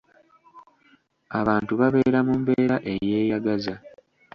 Abantu 1.39 1.71
babeera 1.79 2.19
mu 2.27 2.33
mbeera 2.41 2.75
eteeyagaza. 2.91 3.73